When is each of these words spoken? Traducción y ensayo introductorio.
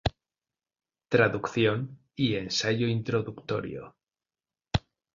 Traducción 1.09 1.99
y 2.15 2.33
ensayo 2.33 2.87
introductorio. 2.87 3.95